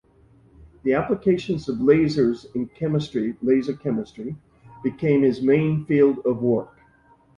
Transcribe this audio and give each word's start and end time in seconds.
The 0.81 0.93
application 0.95 1.57
of 1.57 1.77
lasers 1.79 2.47
in 2.55 2.65
chemistry 2.69 3.37
(laser 3.43 3.75
chemistry) 3.75 4.35
became 4.83 5.21
his 5.21 5.43
main 5.43 5.85
field 5.85 6.25
of 6.25 6.41
work. 6.41 6.75